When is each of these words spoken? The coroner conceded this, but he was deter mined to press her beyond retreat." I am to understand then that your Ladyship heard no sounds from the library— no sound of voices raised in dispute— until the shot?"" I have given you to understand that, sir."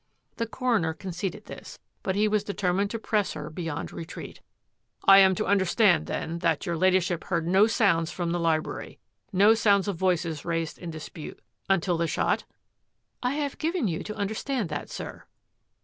The 0.37 0.47
coroner 0.47 0.95
conceded 0.95 1.45
this, 1.45 1.77
but 2.01 2.15
he 2.15 2.27
was 2.27 2.43
deter 2.43 2.73
mined 2.73 2.89
to 2.89 2.97
press 2.97 3.33
her 3.33 3.51
beyond 3.51 3.93
retreat." 3.93 4.41
I 5.05 5.19
am 5.19 5.35
to 5.35 5.45
understand 5.45 6.07
then 6.07 6.39
that 6.39 6.65
your 6.65 6.75
Ladyship 6.75 7.25
heard 7.25 7.45
no 7.47 7.67
sounds 7.67 8.09
from 8.09 8.31
the 8.31 8.39
library— 8.39 8.97
no 9.45 9.53
sound 9.53 9.87
of 9.87 9.97
voices 9.97 10.43
raised 10.43 10.79
in 10.79 10.89
dispute— 10.89 11.39
until 11.69 11.97
the 11.97 12.07
shot?"" 12.07 12.45
I 13.21 13.35
have 13.35 13.59
given 13.59 13.87
you 13.87 14.01
to 14.05 14.15
understand 14.15 14.69
that, 14.69 14.89
sir." 14.89 15.25